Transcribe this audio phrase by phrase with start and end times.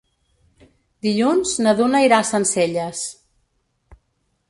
[1.09, 3.07] Dilluns na Duna irà a Sencelles.